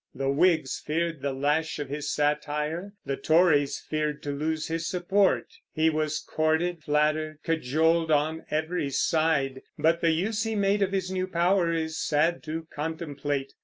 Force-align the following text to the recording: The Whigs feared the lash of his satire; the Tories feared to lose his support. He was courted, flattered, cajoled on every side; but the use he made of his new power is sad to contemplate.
The 0.15 0.31
Whigs 0.31 0.81
feared 0.83 1.21
the 1.21 1.31
lash 1.31 1.77
of 1.77 1.87
his 1.89 2.09
satire; 2.11 2.93
the 3.05 3.15
Tories 3.17 3.77
feared 3.77 4.23
to 4.23 4.31
lose 4.31 4.67
his 4.67 4.87
support. 4.89 5.45
He 5.73 5.91
was 5.91 6.17
courted, 6.27 6.81
flattered, 6.81 7.37
cajoled 7.43 8.09
on 8.09 8.43
every 8.49 8.89
side; 8.89 9.61
but 9.77 10.01
the 10.01 10.09
use 10.09 10.41
he 10.41 10.55
made 10.55 10.81
of 10.81 10.91
his 10.91 11.11
new 11.11 11.27
power 11.27 11.71
is 11.71 11.99
sad 11.99 12.41
to 12.45 12.67
contemplate. 12.73 13.53